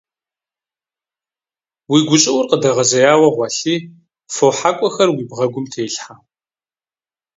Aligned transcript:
-Уи 1.91 1.99
гущӀыӀур 2.07 2.45
къыдэгъэзеяуэ 2.49 3.29
гъуэлъи, 3.35 3.75
фо 4.33 4.47
хьэкӀуэхэр 4.57 5.09
уи 5.11 5.23
бгъэгум 5.29 5.65
телъхьэ. 5.71 6.15